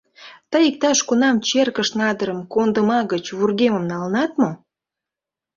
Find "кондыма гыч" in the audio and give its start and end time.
2.53-3.25